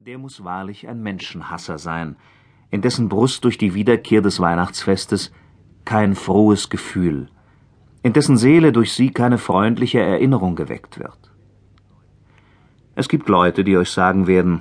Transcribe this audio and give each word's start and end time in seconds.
Der 0.00 0.18
muss 0.18 0.44
wahrlich 0.44 0.86
ein 0.86 1.02
Menschenhasser 1.02 1.78
sein, 1.78 2.16
in 2.70 2.80
dessen 2.80 3.08
Brust 3.08 3.42
durch 3.42 3.58
die 3.58 3.74
Wiederkehr 3.74 4.20
des 4.20 4.38
Weihnachtsfestes 4.38 5.32
kein 5.84 6.14
frohes 6.14 6.68
Gefühl, 6.68 7.28
in 8.04 8.12
dessen 8.12 8.36
Seele 8.36 8.70
durch 8.70 8.92
sie 8.92 9.10
keine 9.10 9.36
freundliche 9.36 9.98
Erinnerung 9.98 10.54
geweckt 10.54 11.00
wird. 11.00 11.18
Es 12.94 13.08
gibt 13.08 13.28
Leute, 13.28 13.64
die 13.64 13.76
euch 13.76 13.90
sagen 13.90 14.28
werden, 14.28 14.60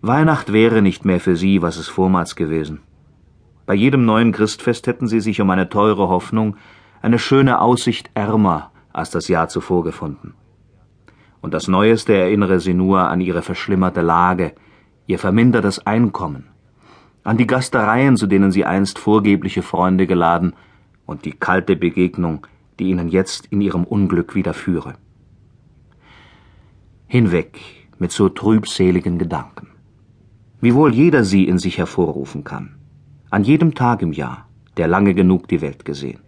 Weihnacht 0.00 0.52
wäre 0.52 0.82
nicht 0.82 1.04
mehr 1.04 1.20
für 1.20 1.36
sie, 1.36 1.62
was 1.62 1.76
es 1.76 1.86
vormals 1.86 2.34
gewesen. 2.34 2.80
Bei 3.66 3.74
jedem 3.74 4.04
neuen 4.04 4.32
Christfest 4.32 4.88
hätten 4.88 5.06
sie 5.06 5.20
sich 5.20 5.40
um 5.42 5.50
eine 5.50 5.68
teure 5.68 6.08
Hoffnung, 6.08 6.56
eine 7.02 7.20
schöne 7.20 7.60
Aussicht 7.60 8.10
ärmer 8.14 8.72
als 8.92 9.10
das 9.10 9.28
Jahr 9.28 9.48
zuvor 9.48 9.84
gefunden 9.84 10.34
und 11.44 11.52
das 11.52 11.68
Neueste 11.68 12.14
erinnere 12.14 12.58
sie 12.58 12.72
nur 12.72 13.00
an 13.00 13.20
ihre 13.20 13.42
verschlimmerte 13.42 14.00
Lage, 14.00 14.54
ihr 15.06 15.18
vermindertes 15.18 15.86
Einkommen, 15.86 16.46
an 17.22 17.36
die 17.36 17.46
Gastereien, 17.46 18.16
zu 18.16 18.26
denen 18.26 18.50
sie 18.50 18.64
einst 18.64 18.98
vorgebliche 18.98 19.60
Freunde 19.60 20.06
geladen, 20.06 20.54
und 21.04 21.26
die 21.26 21.32
kalte 21.32 21.76
Begegnung, 21.76 22.46
die 22.78 22.88
ihnen 22.88 23.08
jetzt 23.08 23.44
in 23.48 23.60
ihrem 23.60 23.84
Unglück 23.84 24.34
widerführe. 24.34 24.94
Hinweg 27.08 27.60
mit 27.98 28.10
so 28.10 28.30
trübseligen 28.30 29.18
Gedanken. 29.18 29.68
Wiewohl 30.62 30.94
jeder 30.94 31.24
sie 31.24 31.44
in 31.44 31.58
sich 31.58 31.76
hervorrufen 31.76 32.44
kann, 32.44 32.76
an 33.28 33.44
jedem 33.44 33.74
Tag 33.74 34.00
im 34.00 34.14
Jahr, 34.14 34.48
der 34.78 34.88
lange 34.88 35.12
genug 35.12 35.46
die 35.48 35.60
Welt 35.60 35.84
gesehen. 35.84 36.20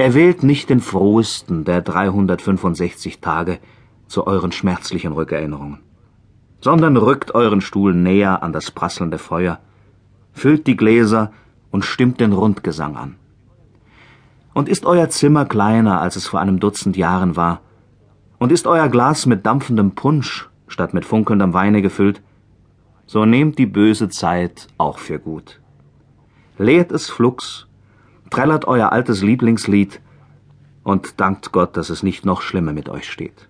Er 0.00 0.14
wählt 0.14 0.42
nicht 0.42 0.70
den 0.70 0.80
frohesten 0.80 1.64
der 1.66 1.82
365 1.82 3.20
Tage 3.20 3.58
zu 4.06 4.26
euren 4.26 4.50
schmerzlichen 4.50 5.12
Rückerinnerungen, 5.12 5.80
sondern 6.62 6.96
rückt 6.96 7.34
euren 7.34 7.60
Stuhl 7.60 7.92
näher 7.92 8.42
an 8.42 8.54
das 8.54 8.70
prasselnde 8.70 9.18
Feuer, 9.18 9.58
füllt 10.32 10.66
die 10.66 10.78
Gläser 10.78 11.32
und 11.70 11.84
stimmt 11.84 12.18
den 12.18 12.32
Rundgesang 12.32 12.96
an. 12.96 13.16
Und 14.54 14.70
ist 14.70 14.86
euer 14.86 15.10
Zimmer 15.10 15.44
kleiner, 15.44 16.00
als 16.00 16.16
es 16.16 16.26
vor 16.26 16.40
einem 16.40 16.60
Dutzend 16.60 16.96
Jahren 16.96 17.36
war, 17.36 17.60
und 18.38 18.52
ist 18.52 18.66
euer 18.66 18.88
Glas 18.88 19.26
mit 19.26 19.44
dampfendem 19.44 19.90
Punsch 19.90 20.48
statt 20.66 20.94
mit 20.94 21.04
funkelndem 21.04 21.52
Weine 21.52 21.82
gefüllt, 21.82 22.22
so 23.04 23.26
nehmt 23.26 23.58
die 23.58 23.66
böse 23.66 24.08
Zeit 24.08 24.66
auch 24.78 24.96
für 24.96 25.18
gut. 25.18 25.60
Leert 26.56 26.90
es 26.90 27.10
flugs 27.10 27.66
trällert 28.30 28.64
euer 28.66 28.92
altes 28.92 29.22
Lieblingslied 29.22 30.00
und 30.82 31.20
dankt 31.20 31.52
Gott, 31.52 31.76
dass 31.76 31.90
es 31.90 32.02
nicht 32.02 32.24
noch 32.24 32.42
schlimmer 32.42 32.72
mit 32.72 32.88
euch 32.88 33.10
steht. 33.10 33.48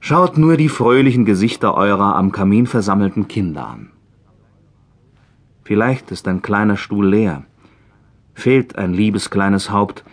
Schaut 0.00 0.36
nur 0.36 0.56
die 0.56 0.68
fröhlichen 0.68 1.24
Gesichter 1.24 1.74
eurer 1.74 2.16
am 2.16 2.30
Kamin 2.30 2.66
versammelten 2.66 3.26
Kinder 3.26 3.66
an. 3.66 3.90
Vielleicht 5.62 6.10
ist 6.10 6.28
ein 6.28 6.42
kleiner 6.42 6.76
Stuhl 6.76 7.08
leer, 7.08 7.44
fehlt 8.34 8.76
ein 8.76 8.92
liebes 8.92 9.30
kleines 9.30 9.70
Haupt, 9.70 10.04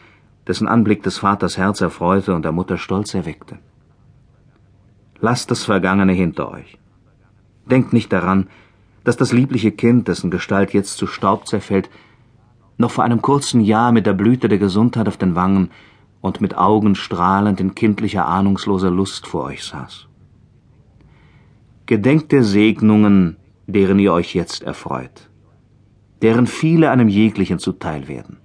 dessen 0.47 0.67
Anblick 0.67 1.03
des 1.03 1.19
Vaters 1.19 1.57
Herz 1.57 1.81
erfreute 1.81 2.33
und 2.33 2.43
der 2.43 2.53
Mutter 2.53 2.77
Stolz 2.77 3.13
erweckte. 3.13 3.59
Lasst 5.19 5.51
das 5.51 5.65
Vergangene 5.65 6.13
hinter 6.13 6.49
euch. 6.51 6.79
Denkt 7.65 7.93
nicht 7.93 8.11
daran, 8.11 8.47
dass 9.03 9.17
das 9.17 9.33
liebliche 9.33 9.71
Kind, 9.71 10.07
dessen 10.07 10.31
Gestalt 10.31 10.73
jetzt 10.73 10.97
zu 10.97 11.05
Staub 11.05 11.47
zerfällt, 11.47 11.89
noch 12.81 12.91
vor 12.91 13.05
einem 13.05 13.21
kurzen 13.21 13.61
Jahr 13.61 13.91
mit 13.91 14.05
der 14.05 14.13
Blüte 14.13 14.49
der 14.49 14.57
Gesundheit 14.57 15.07
auf 15.07 15.17
den 15.17 15.35
Wangen 15.35 15.71
und 16.19 16.41
mit 16.41 16.57
Augen 16.57 16.95
strahlend 16.95 17.59
in 17.61 17.73
kindlicher 17.75 18.27
ahnungsloser 18.27 18.91
Lust 18.91 19.25
vor 19.25 19.45
euch 19.45 19.63
saß. 19.63 20.07
Gedenkt 21.85 22.31
der 22.31 22.43
Segnungen, 22.43 23.37
deren 23.67 23.99
ihr 23.99 24.13
euch 24.13 24.35
jetzt 24.35 24.63
erfreut, 24.63 25.29
deren 26.21 26.47
viele 26.47 26.91
einem 26.91 27.07
jeglichen 27.07 27.59
zuteil 27.59 28.07
werden. 28.07 28.37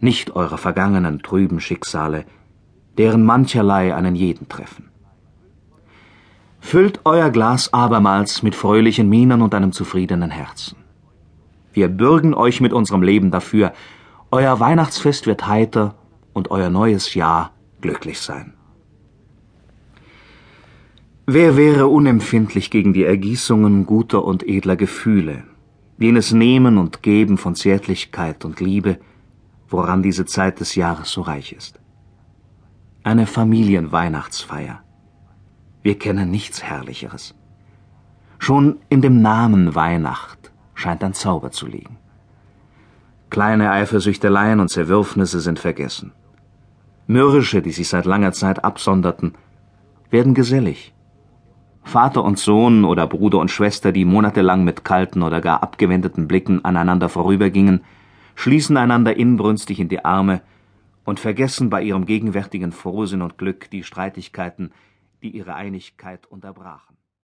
Nicht 0.00 0.36
eurer 0.36 0.58
vergangenen 0.58 1.20
trüben 1.22 1.60
Schicksale, 1.60 2.24
deren 2.98 3.24
mancherlei 3.24 3.94
einen 3.94 4.14
jeden 4.14 4.48
treffen. 4.48 4.90
Füllt 6.60 7.00
euer 7.04 7.30
Glas 7.30 7.72
abermals 7.72 8.42
mit 8.42 8.54
fröhlichen 8.54 9.08
Mienen 9.08 9.42
und 9.42 9.54
einem 9.54 9.72
zufriedenen 9.72 10.30
Herzen. 10.30 10.81
Wir 11.72 11.88
bürgen 11.88 12.34
euch 12.34 12.60
mit 12.60 12.72
unserem 12.72 13.02
Leben 13.02 13.30
dafür, 13.30 13.72
euer 14.30 14.60
Weihnachtsfest 14.60 15.26
wird 15.26 15.46
heiter 15.46 15.94
und 16.32 16.50
euer 16.50 16.70
neues 16.70 17.14
Jahr 17.14 17.52
glücklich 17.80 18.20
sein. 18.20 18.54
Wer 21.26 21.56
wäre 21.56 21.86
unempfindlich 21.86 22.70
gegen 22.70 22.92
die 22.92 23.04
Ergießungen 23.04 23.86
guter 23.86 24.24
und 24.24 24.42
edler 24.46 24.76
Gefühle, 24.76 25.44
jenes 25.98 26.32
Nehmen 26.32 26.78
und 26.78 27.02
Geben 27.02 27.38
von 27.38 27.54
Zärtlichkeit 27.54 28.44
und 28.44 28.60
Liebe, 28.60 28.98
woran 29.68 30.02
diese 30.02 30.26
Zeit 30.26 30.60
des 30.60 30.74
Jahres 30.74 31.10
so 31.10 31.22
reich 31.22 31.52
ist? 31.52 31.78
Eine 33.04 33.26
Familienweihnachtsfeier. 33.26 34.82
Wir 35.82 35.98
kennen 35.98 36.30
nichts 36.30 36.62
Herrlicheres. 36.62 37.34
Schon 38.38 38.78
in 38.88 39.00
dem 39.00 39.22
Namen 39.22 39.74
Weihnacht 39.74 40.41
scheint 40.82 41.02
ein 41.04 41.14
Zauber 41.14 41.50
zu 41.50 41.66
liegen. 41.66 41.96
Kleine 43.30 43.70
Eifersüchteleien 43.70 44.60
und 44.60 44.68
Zerwürfnisse 44.68 45.40
sind 45.40 45.58
vergessen. 45.58 46.12
Mürrische, 47.06 47.62
die 47.62 47.72
sich 47.72 47.88
seit 47.88 48.04
langer 48.04 48.32
Zeit 48.32 48.64
absonderten, 48.64 49.34
werden 50.10 50.34
gesellig. 50.34 50.92
Vater 51.84 52.22
und 52.22 52.38
Sohn 52.38 52.84
oder 52.84 53.06
Bruder 53.06 53.38
und 53.38 53.50
Schwester, 53.50 53.90
die 53.90 54.04
monatelang 54.04 54.64
mit 54.64 54.84
kalten 54.84 55.22
oder 55.22 55.40
gar 55.40 55.62
abgewendeten 55.62 56.28
Blicken 56.28 56.64
aneinander 56.64 57.08
vorübergingen, 57.08 57.82
schließen 58.34 58.76
einander 58.76 59.16
inbrünstig 59.16 59.80
in 59.80 59.88
die 59.88 60.04
Arme 60.04 60.42
und 61.04 61.18
vergessen 61.18 61.70
bei 61.70 61.82
ihrem 61.82 62.06
gegenwärtigen 62.06 62.72
Frohsinn 62.72 63.22
und 63.22 63.38
Glück 63.38 63.70
die 63.70 63.82
Streitigkeiten, 63.82 64.72
die 65.22 65.30
ihre 65.30 65.54
Einigkeit 65.54 66.26
unterbrachen. 66.26 66.96